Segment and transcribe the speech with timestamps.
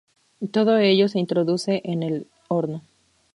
[0.49, 2.81] Todo ello se introduce en el horno.